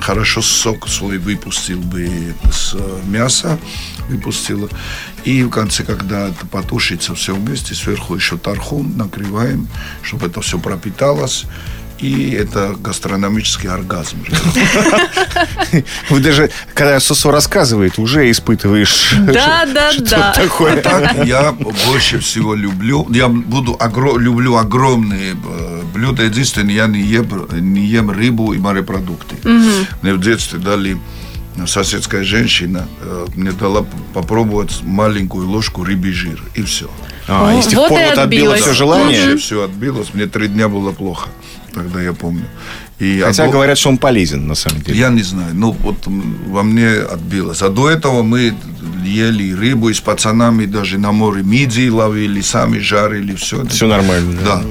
[0.00, 3.58] хорошо сок свой выпустил бы с э, мяса,
[4.08, 4.68] выпустил.
[5.24, 9.68] И в конце, когда это потушится все вместе, сверху еще тархун накрываем,
[10.02, 11.44] чтобы это все пропиталось.
[11.98, 14.18] И это гастрономический оргазм.
[16.10, 20.32] Вы даже, когда Сосо рассказывает, уже испытываешь Да, да, что да.
[20.32, 20.80] такое.
[20.80, 21.52] Так, я
[21.86, 26.22] больше всего люблю, я буду огро- люблю огромные э, блюда.
[26.22, 29.36] Единственное, я не ем, не ем рыбу и морепродукты.
[30.02, 30.98] Мне в детстве дали
[31.66, 33.84] соседская женщина э, мне дала
[34.14, 36.88] попробовать маленькую ложку рыбий жир и все.
[37.26, 38.60] А, и с тех Вот пор вот отбило отбилось.
[38.60, 39.20] все желание.
[39.22, 40.14] Вообще все отбилось.
[40.14, 41.28] Мне три дня было плохо.
[41.78, 42.44] Тогда я помню.
[42.98, 44.98] И Хотя одно- говорят, что он полезен, на самом деле.
[44.98, 47.62] я не знаю, ну вот во мне отбилось.
[47.62, 48.54] А до этого мы
[49.04, 53.64] ели рыбу и с пацанами даже на море мидии ловили, сами жарили, все.
[53.66, 54.36] Все нормально.
[54.44, 54.62] Да.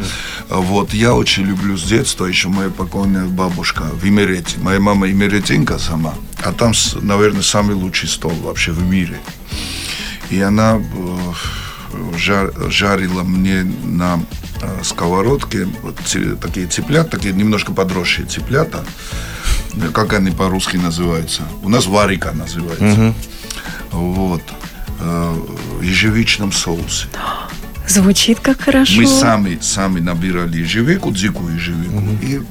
[0.50, 4.58] А Вот я очень люблю с детства, еще моя покойная бабушка в Имерете.
[4.62, 6.13] Моя мама имеретинка сама.
[6.43, 9.17] А там, наверное, самый лучший стол вообще в мире.
[10.30, 11.34] И она э,
[12.17, 14.20] жар- жарила мне на
[14.62, 15.96] э, сковородке вот
[16.41, 18.84] такие цыплят, такие немножко подросшие цыплята.
[19.76, 21.43] Э, Как они по-русски называются?
[21.63, 23.13] У нас варика называется.
[23.91, 24.41] Вот.
[25.00, 25.34] Э,
[25.80, 27.08] В ежевичном соусе.
[27.88, 28.98] Звучит как хорошо.
[28.98, 32.02] Мы сами, сами набирали ежевику, дикую ежевику.
[32.22, 32.41] И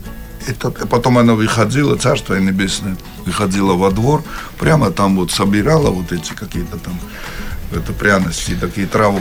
[0.47, 4.23] это, потом она выходила, Царство Небесное, выходила во двор,
[4.59, 6.99] прямо там вот собирала вот эти какие-то там
[7.73, 9.21] это пряности, такие траву.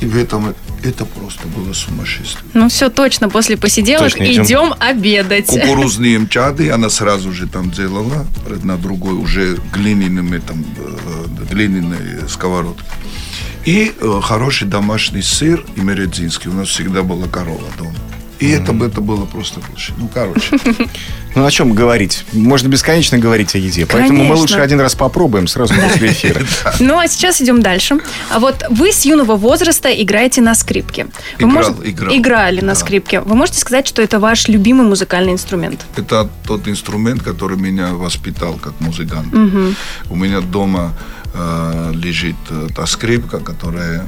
[0.00, 0.54] И в этом
[0.88, 2.50] это просто было сумасшествие.
[2.54, 4.44] Ну все, точно, после посиделок Точно, идем.
[4.44, 5.46] идем обедать.
[5.46, 8.26] Кукурузные мчады она сразу же там делала
[8.62, 12.84] на другой уже глиняными там э, глиняной сковородке.
[13.64, 16.50] И э, хороший домашний сыр и мередзинский.
[16.50, 17.94] У нас всегда была корова дома.
[18.38, 19.92] И это, бы- это было просто лучше.
[19.96, 20.58] Ну, короче.
[21.36, 22.24] Ну, о чем говорить?
[22.32, 23.84] Можно бесконечно говорить о еде.
[23.84, 26.40] Поэтому мы лучше один раз попробуем сразу после эфира.
[26.80, 27.98] Ну, а сейчас идем дальше.
[28.30, 31.08] А вот вы с юного возраста играете на скрипке.
[31.38, 31.74] Играл.
[31.84, 33.20] Играли на скрипке.
[33.20, 35.84] Вы можете сказать, что это ваш любимый музыкальный инструмент?
[35.94, 39.34] Это тот инструмент, который меня воспитал как музыкант.
[40.08, 40.94] У меня дома
[41.94, 44.06] лежит э, та скрипка, которая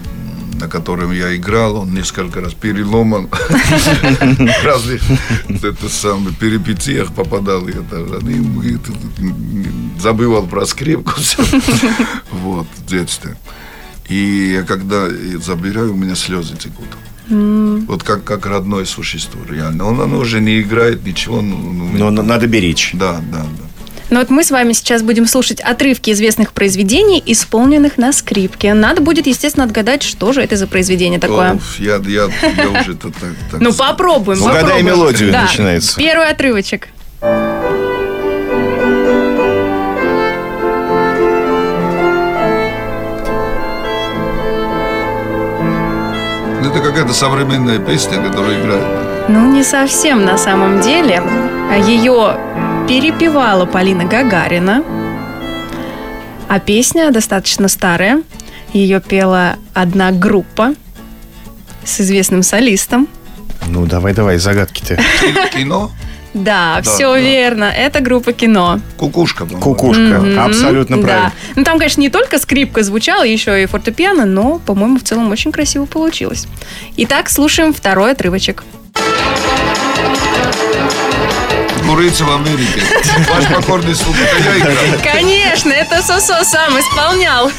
[0.61, 3.29] на котором я играл, он несколько раз переломан.
[4.65, 5.03] Разных
[5.49, 7.69] это самое, перипетиях попадал.
[7.69, 8.63] Я ну,
[10.01, 11.13] забывал про скрипку.
[12.31, 13.37] Вот, в детстве.
[14.09, 15.09] И я когда
[15.41, 16.89] забираю, у меня слезы текут.
[17.29, 19.85] Вот как, как родное существо, реально.
[19.85, 21.43] Он, оно уже не играет, ничего.
[21.43, 22.91] ну, ну, Но на- надо беречь.
[22.95, 23.68] Да, да, да.
[24.11, 28.73] Ну вот мы с вами сейчас будем слушать отрывки известных произведений, исполненных на скрипке.
[28.73, 31.53] Надо будет, естественно, отгадать, что же это за произведение такое.
[31.53, 33.13] Оф, я, я, я уже так,
[33.51, 34.41] так Ну, попробуем.
[34.41, 34.87] Угадай попробуем.
[34.87, 35.43] мелодию Да.
[35.43, 35.97] начинается.
[35.99, 36.89] Первый отрывочек.
[46.61, 48.85] Ну, это какая-то современная песня, которая играет.
[49.29, 51.23] Ну, не совсем на самом деле.
[51.87, 52.37] Ее
[52.89, 54.83] перепевала Полина Гагарина.
[56.49, 58.23] А песня достаточно старая.
[58.73, 60.75] Ее пела одна группа
[61.85, 63.09] с известным солистом.
[63.67, 64.97] Ну, давай-давай, загадки-то.
[64.97, 65.91] Ки- Кино?
[66.35, 67.19] Да, Да, все да.
[67.19, 67.65] верно.
[67.65, 68.81] Это группа кино.
[68.97, 69.63] Кукушка, по-моему.
[69.63, 70.01] Кукушка.
[70.21, 71.03] Мгм, Абсолютно да.
[71.03, 71.33] правильно.
[71.57, 75.53] Ну, там, конечно, не только скрипка звучала, еще и фортепиано, но, по-моему, в целом очень
[75.53, 76.47] красиво получилось.
[76.97, 78.65] Итак, слушаем второй отрывочек.
[81.99, 82.81] Курица в Америке.
[83.29, 85.03] Ваш покорный слуга, это я играл.
[85.03, 87.51] Конечно, это Сосо сам исполнял.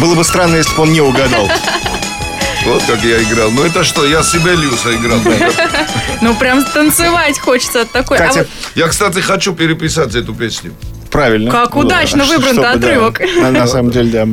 [0.00, 1.50] Было бы странно, если бы он не угадал.
[2.64, 3.50] Вот как я играл.
[3.50, 5.18] Ну это что, я Сибелиуса играл.
[6.20, 8.18] Ну прям танцевать хочется от такой.
[8.18, 10.72] А Катя, вот Я, кстати, хочу переписать эту песню.
[11.10, 11.50] правильно.
[11.50, 13.20] Как удачно выбран-то Чтобы, да, отрывок.
[13.40, 14.28] на, на самом деле, да.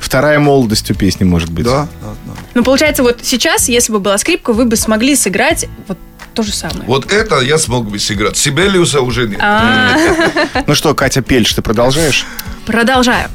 [0.00, 1.66] Вторая молодость у песни, может быть.
[1.66, 2.32] Да, да, да.
[2.54, 5.98] Ну, получается, вот сейчас, если бы была скрипка, вы бы смогли сыграть вот
[6.34, 6.82] то же самое.
[6.86, 8.36] Вот это я смог бы сыграть.
[8.36, 9.38] Сибелиуса уже нет.
[9.42, 9.96] А,
[10.66, 12.26] Ну что, Катя Пельш, ты продолжаешь?
[12.66, 13.28] Продолжаю.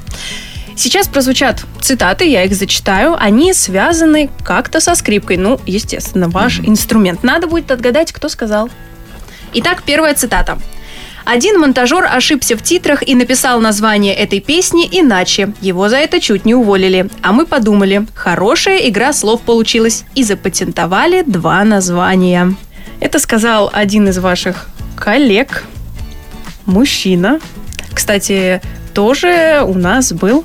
[0.78, 3.16] Сейчас прозвучат цитаты, я их зачитаю.
[3.18, 5.38] Они связаны как-то со скрипкой.
[5.38, 7.24] Ну, естественно, ваш инструмент.
[7.24, 8.70] Надо будет отгадать, кто сказал.
[9.54, 10.60] Итак, первая цитата.
[11.24, 15.54] Один монтажер ошибся в титрах и написал название этой песни иначе.
[15.60, 17.10] Его за это чуть не уволили.
[17.24, 20.04] А мы подумали, хорошая игра слов получилась.
[20.14, 22.56] И запатентовали два названия.
[23.06, 24.66] Это сказал один из ваших
[24.96, 25.64] коллег,
[26.66, 27.40] мужчина.
[27.94, 28.64] Кстати,
[28.96, 30.44] тоже у нас был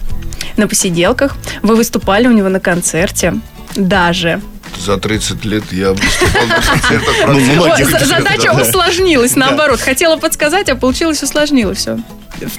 [0.58, 1.36] на посиделках.
[1.62, 3.36] Вы выступали у него на концерте.
[3.76, 4.42] Даже.
[4.78, 8.60] За 30 лет я выступал на концертах Ну, ну, задача да.
[8.60, 9.80] усложнилась, наоборот.
[9.80, 11.98] Хотела подсказать, а получилось усложнилось все.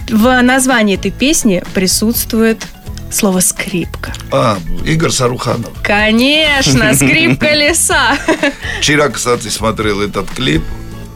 [0.10, 2.66] В названии этой песни присутствует
[3.12, 4.14] слово скрипка.
[4.32, 5.72] А, Игорь Саруханов.
[5.84, 8.18] Конечно, скрипка леса.
[8.80, 10.64] Вчера, кстати, смотрел этот клип.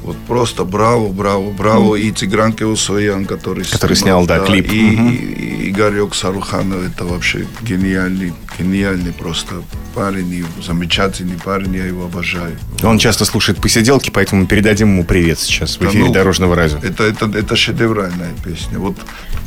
[0.03, 1.95] Вот просто браво, браво, браво.
[1.95, 4.71] И Тигран Кеусоян, который, Который снял, да, клип.
[4.71, 5.09] И, Мгм.
[5.09, 9.63] и- и Игорек Саруханов, это вообще гениальный, гениальный просто
[9.95, 10.31] парень.
[10.31, 12.55] И замечательный парень, я его обожаю.
[12.83, 16.77] Он часто слушает посиделки, поэтому передадим ему привет сейчас в Да эфире ну, Дорожного радио.
[16.83, 18.77] Это, это, это шедевральная песня.
[18.77, 18.97] Вот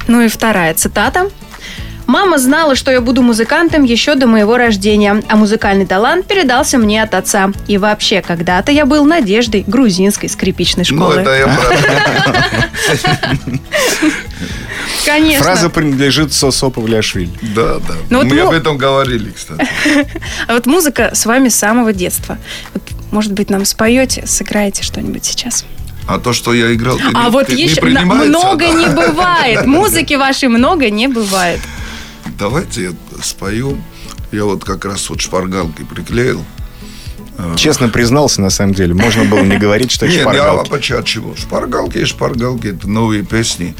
[0.08, 1.30] Ну и вторая цитата.
[2.08, 7.02] Мама знала, что я буду музыкантом еще до моего рождения, а музыкальный талант передался мне
[7.02, 7.52] от отца.
[7.66, 11.20] И вообще, когда-то я был надеждой грузинской скрипичной Ну, школы.
[11.20, 12.70] это я правда.
[15.04, 15.44] Конечно.
[15.44, 17.30] Фраза принадлежит Сосо Павлиашвили.
[17.54, 17.94] Да, да.
[18.08, 19.68] Ну, вот Мы ну- об этом говорили, кстати.
[20.46, 22.38] А вот музыка с вами с самого детства.
[22.72, 25.66] Вот, может быть, нам споете, сыграете что-нибудь сейчас.
[26.06, 28.72] А то, что я играл, ты А не- вот не еще принимается, много да?
[28.72, 29.66] не бывает.
[29.66, 31.60] Музыки вашей много не бывает.
[32.38, 33.78] Давайте я спою.
[34.30, 36.44] Я вот как раз вот шпаргалкой приклеил.
[37.56, 38.94] Честно признался, на самом деле.
[38.94, 40.70] Можно было не говорить, что это Нет, я шпаргалки.
[40.70, 40.98] почему?
[40.98, 41.36] От чего?
[41.36, 43.74] Шпаргалки и шпаргалки это новые песни.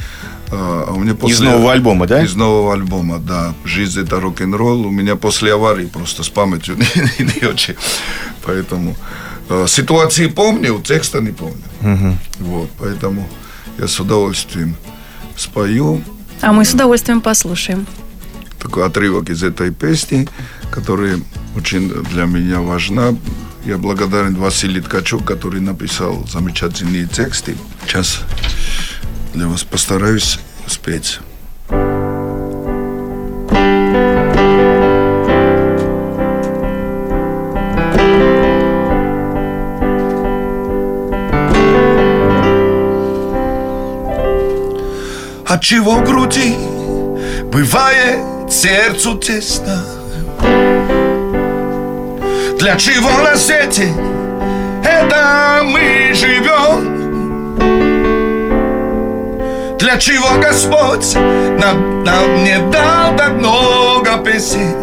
[0.51, 1.35] А а у меня после...
[1.35, 2.23] Из нового альбома, да?
[2.23, 3.53] Из нового альбома, да.
[3.65, 4.87] Жизнь это рок-н-ролл.
[4.87, 6.77] У меня после аварии просто с памятью
[7.19, 7.75] не, не очень.
[8.45, 8.95] Поэтому
[9.67, 12.17] ситуации помню, текста не помню.
[12.39, 13.27] Вот, поэтому
[13.77, 14.75] я с удовольствием
[15.35, 16.01] спою
[16.41, 17.85] А мы с удовольствием послушаем.
[18.59, 20.27] Такой отрывок из этой песни,
[20.71, 21.19] которая
[21.55, 23.15] очень для меня важна.
[23.65, 27.57] Я благодарен Василию Ткачу, который написал замечательные тексты.
[27.85, 28.21] Сейчас
[29.33, 31.19] для вас постараюсь спеть.
[45.47, 46.55] От чего в груди
[47.51, 49.83] бывает сердцу тесно?
[52.57, 53.93] Для чего на свете
[54.83, 56.99] это мы живем?
[59.77, 64.75] Для чего Господь нам, нам не дал так много песен?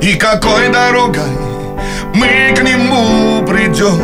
[0.00, 1.22] И какой дорогой
[2.14, 4.00] мы к Нему придем?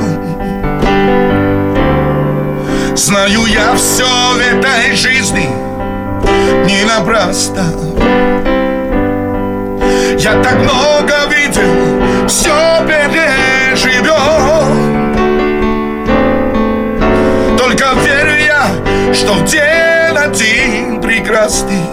[2.94, 5.48] Знаю я все в этой жизни
[6.64, 7.64] не напрасно.
[10.18, 12.54] Я так много видел, все
[12.86, 14.12] переживем
[17.58, 18.66] Только верю я,
[19.14, 21.86] что в день один прекрасный.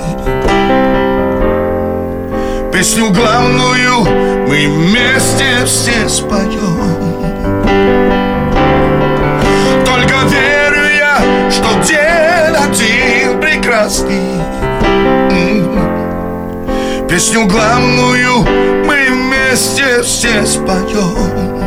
[2.71, 4.01] Песню главную
[4.47, 7.19] мы вместе все споем
[10.09, 11.19] только верю я,
[11.51, 14.38] что день один прекрасный.
[17.09, 18.45] Песню главную
[18.85, 21.57] мы вместе все споем.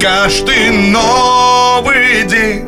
[0.00, 2.66] Каждый новый день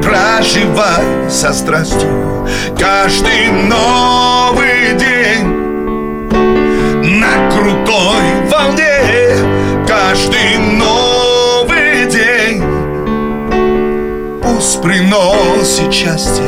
[0.00, 2.46] Проживай со страстью.
[2.78, 5.44] Каждый новый день
[7.18, 9.02] на крутой волне.
[9.88, 12.62] Каждый новый день
[14.40, 16.44] пусть приносит счастье,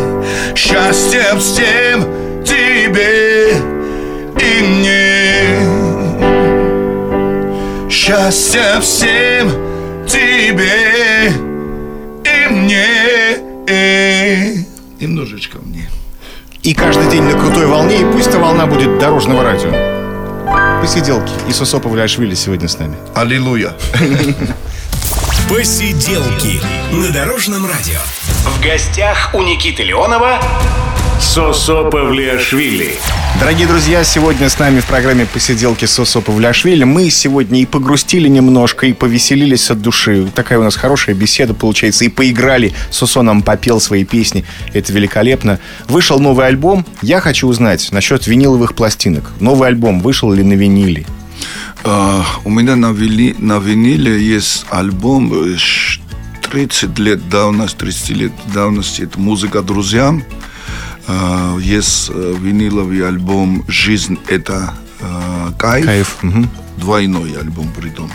[0.55, 2.20] счастье всем
[2.91, 3.57] тебе
[4.41, 5.59] и мне.
[7.88, 9.51] Счастья всем
[10.07, 11.32] тебе
[12.24, 13.47] и мне.
[15.01, 15.88] Немножечко мне.
[16.62, 19.70] И каждый день на крутой волне, и пусть эта волна будет дорожного радио.
[20.80, 21.32] Посиделки.
[21.49, 22.97] И Сосо Павлиашвили сегодня с нами.
[23.14, 23.74] Аллилуйя.
[25.49, 26.61] Посиделки
[26.93, 27.99] на Дорожном радио.
[28.45, 30.41] В гостях у Никиты Леонова
[31.21, 32.95] Сосо Павлиашвили.
[33.39, 36.85] Дорогие друзья, сегодня с нами в программе «Посиделки Сосо Павлиашвили».
[36.85, 40.27] Мы сегодня и погрустили немножко, и повеселились от души.
[40.35, 42.07] Такая у нас хорошая беседа получается.
[42.07, 42.73] И поиграли.
[42.91, 44.47] Сосо нам попел свои песни.
[44.73, 45.61] Это великолепно.
[45.89, 46.87] Вышел новый альбом.
[47.03, 49.31] Я хочу узнать насчет виниловых пластинок.
[49.41, 51.05] Новый альбом вышел ли на виниле?
[51.85, 55.35] А, у меня на, вили, на виниле есть альбом
[56.51, 59.03] 30 лет давности, 30 лет давности.
[59.03, 60.25] Это «Музыка друзьям».
[61.07, 65.86] А, есть э, виниловый альбом «Жизнь– это э, кайф».
[65.86, 66.16] Кайф.
[66.24, 66.46] Угу.
[66.78, 68.11] Двойной альбом притом.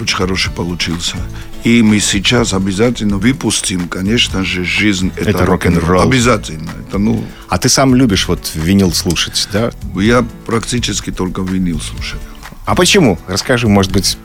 [0.00, 1.16] Очень хороший получился.
[1.62, 6.02] И мы сейчас обязательно выпустим, конечно же, «Жизнь– это, Это рок-н-ролл.
[6.02, 6.70] Обязательно.
[6.88, 9.70] Это, ну, А ты сам любишь вот винил слушать, да?
[9.96, 12.20] я практически только винил слушаю.
[12.64, 13.18] А почему?
[13.26, 14.16] Расскажи, может быть,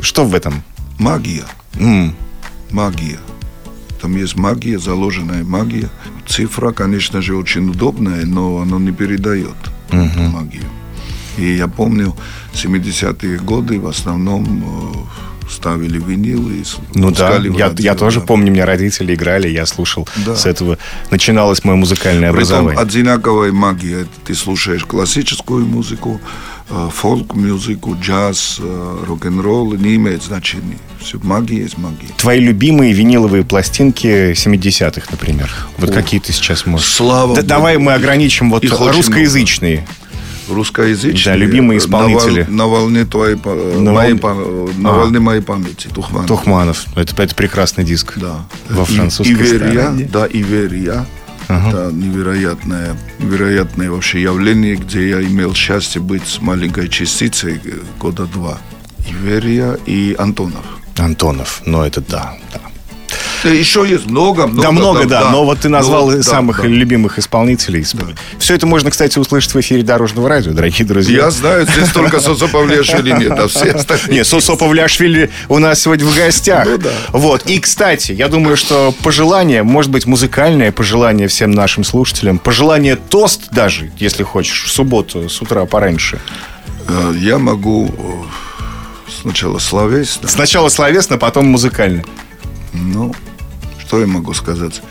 [0.00, 0.62] что в этом?
[0.98, 1.44] Магия.
[1.74, 2.14] М,
[2.70, 3.18] магия.
[4.00, 5.88] Там есть магия, заложенная магия.
[6.26, 9.56] Цифра, конечно же, очень удобная, но она не передает
[9.90, 10.64] эту магию.
[11.36, 12.14] И я помню,
[12.54, 15.04] 70-е годы в основном
[15.46, 18.26] э, ставили винилы и Ну да, я, радио, я тоже да.
[18.26, 20.08] помню, меня родители играли, я слушал.
[20.26, 20.34] Да.
[20.36, 20.78] С этого
[21.10, 22.80] начиналось мое музыкальное Притом образование.
[22.80, 24.06] одинаковая магия.
[24.24, 26.20] Ты слушаешь классическую музыку,
[26.92, 28.60] фолк-музыку, джаз,
[29.06, 30.78] рок-н-ролл, не имеет значения.
[31.00, 32.08] Все, магия есть магия.
[32.16, 35.50] Твои любимые виниловые пластинки 70-х, например.
[35.78, 36.86] Вот какие ты сейчас можешь...
[36.92, 37.48] Слава Да Богу.
[37.48, 39.86] давай мы ограничим вот Их русскоязычные.
[40.48, 41.24] Русскоязычные.
[41.34, 42.42] Да, любимые исполнители.
[42.48, 43.36] На, вол- на волне твоей,
[43.78, 44.92] На моей волне- на А.
[44.94, 45.88] волне моей памяти.
[45.94, 46.26] Тухман.
[46.26, 46.86] Тухманов.
[46.96, 48.14] Это, это прекрасный диск.
[48.18, 48.44] Да.
[48.68, 50.08] Во И- французской Иверия, стороне.
[50.12, 51.06] да, Иверия.
[51.50, 58.26] Это невероятное, невероятное вообще явление, где я имел счастье быть с маленькой частицей э, года
[58.26, 58.58] два.
[59.08, 60.64] Иверия и Антонов.
[60.96, 61.62] Антонов.
[61.66, 62.36] Но это да.
[62.52, 62.60] да.
[63.42, 64.62] Да, Еще есть много, много.
[64.62, 66.68] да, много, да, но вот ты назвал Ну, да, самых да.
[66.68, 67.84] любимых исполнителей.
[68.38, 71.24] Все это можно, кстати, услышать в эфире Дорожного радио, дорогие друзья.
[71.24, 74.18] Я знаю, здесь только Сосо Павлешвили нет, а все остальные...
[74.18, 76.66] Нет, Сосо Павлиашвили у нас сегодня в гостях.
[76.66, 76.90] Ну да.
[77.12, 77.46] Вот.
[77.46, 83.50] И, кстати, я думаю, что пожелание, может быть, музыкальное пожелание всем нашим слушателям, пожелание тост
[83.50, 86.20] даже, если хочешь, в субботу с утра пораньше.
[86.88, 92.02] Э, Я могу э, сначала словесно, Сначала словесно, потом музыкально.
[92.72, 93.14] Ну,
[93.90, 94.82] что я могу сказать?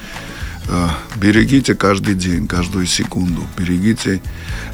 [0.68, 3.42] Э, Берегите каждый день, каждую секунду.
[3.58, 4.22] Берегите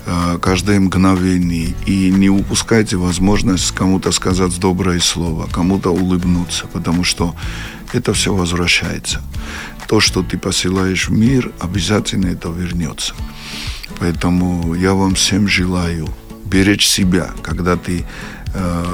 [0.08, 1.76] э, каждое мгновение.
[1.86, 7.36] И не упускайте возможность кому-то сказать доброе слово, кому-то улыбнуться, потому что
[7.94, 9.22] это все возвращается.
[9.88, 13.14] То, что ты посылаешь в мир, обязательно это вернется.
[14.00, 16.08] Поэтому я вам всем желаю
[16.46, 18.08] беречь себя, когда ты
[18.56, 18.86] э,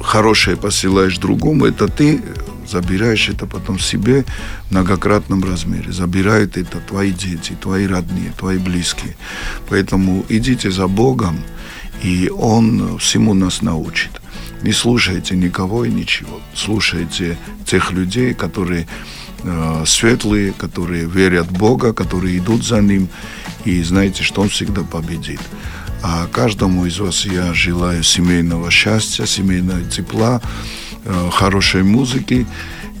[0.00, 2.22] хорошее посылаешь другому, это ты
[2.70, 4.24] забираешь это потом себе
[4.68, 5.92] в многократном размере.
[5.92, 9.16] Забирают это твои дети, твои родные, твои близкие.
[9.68, 11.40] Поэтому идите за Богом,
[12.02, 14.20] и Он всему нас научит.
[14.62, 16.40] Не слушайте никого и ничего.
[16.54, 18.86] Слушайте тех людей, которые
[19.42, 23.08] э, светлые, которые верят в Бога, которые идут за Ним,
[23.64, 25.40] и знаете, что Он всегда победит.
[26.02, 30.40] А каждому из вас я желаю семейного счастья, семейного тепла,
[31.32, 32.46] хорошей музыки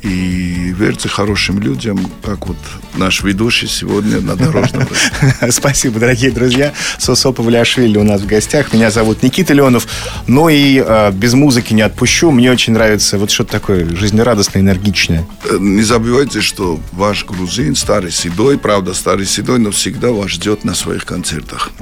[0.02, 2.56] и верьте хорошим людям, как вот
[2.94, 4.88] наш ведущий сегодня на дорожном.
[5.50, 6.72] Спасибо, дорогие друзья.
[6.98, 8.72] Сосо Павлиашвили у нас в гостях.
[8.72, 9.86] Меня зовут Никита Леонов.
[10.26, 12.30] Но и э, без музыки не отпущу.
[12.30, 15.26] Мне очень нравится вот что-то такое жизнерадостное, энергичное.
[15.44, 20.64] Э, Не забывайте, что ваш грузин, старый седой, правда, старый седой, но всегда вас ждет
[20.64, 21.72] на своих концертах.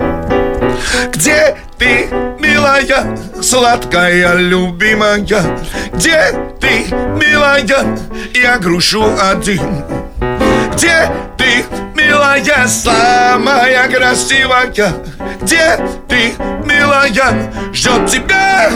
[1.13, 2.09] Где ты,
[2.39, 5.19] милая, сладкая, любимая?
[5.19, 7.65] Где ты, милая,
[8.35, 9.85] я грушу один?
[10.75, 11.65] Где ты,
[11.95, 14.73] милая, самая красивая?
[15.41, 16.33] Где ты,
[16.65, 18.71] милая, ждет тебя,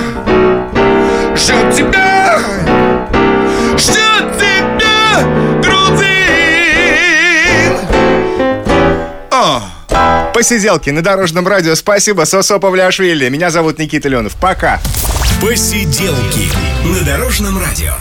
[1.36, 2.38] ждет тебя,
[3.76, 5.22] ждет тебя,
[5.62, 6.12] грузин.
[9.30, 9.72] А.
[10.33, 11.74] Посиделки на Дорожном радио.
[11.74, 13.28] Спасибо, Сосо Павлиашвили.
[13.28, 14.35] Меня зовут Никита Леонов.
[14.37, 14.80] Пока.
[15.43, 16.51] Посиделки
[16.87, 17.93] на Дорожном радио.